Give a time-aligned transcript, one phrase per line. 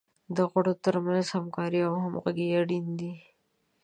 [0.35, 3.13] د غړو تر منځ همکاري او همغږي اړین دی.